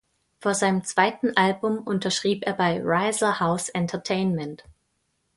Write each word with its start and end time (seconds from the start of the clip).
Vor 0.39 0.55
seinem 0.55 0.83
zweiten 0.83 1.37
Album 1.37 1.77
unterschrieb 1.77 2.43
er 2.47 2.53
bei 2.53 2.81
"Riser 2.81 3.39
House 3.39 3.69
Entertainment". 3.69 4.63